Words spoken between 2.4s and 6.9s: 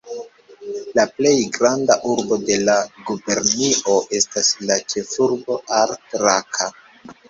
de la gubernio estas la ĉefurbo Ar-Raka.